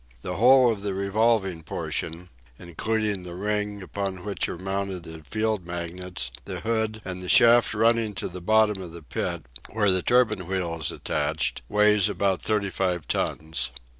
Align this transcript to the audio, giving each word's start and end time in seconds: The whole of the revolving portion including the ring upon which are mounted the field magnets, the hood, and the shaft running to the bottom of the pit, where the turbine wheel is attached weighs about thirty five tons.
The 0.23 0.37
whole 0.37 0.71
of 0.73 0.81
the 0.81 0.95
revolving 0.95 1.61
portion 1.61 2.29
including 2.57 3.21
the 3.21 3.35
ring 3.35 3.83
upon 3.83 4.25
which 4.25 4.49
are 4.49 4.57
mounted 4.57 5.03
the 5.03 5.21
field 5.23 5.63
magnets, 5.63 6.31
the 6.45 6.61
hood, 6.61 7.03
and 7.05 7.21
the 7.21 7.29
shaft 7.29 7.75
running 7.75 8.15
to 8.15 8.27
the 8.27 8.41
bottom 8.41 8.81
of 8.81 8.93
the 8.93 9.03
pit, 9.03 9.45
where 9.69 9.91
the 9.91 10.01
turbine 10.01 10.47
wheel 10.47 10.79
is 10.79 10.89
attached 10.91 11.61
weighs 11.69 12.09
about 12.09 12.41
thirty 12.41 12.71
five 12.71 13.07
tons. 13.07 13.69